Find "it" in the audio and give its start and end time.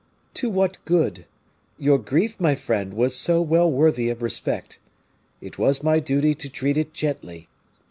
5.41-5.59, 6.75-6.91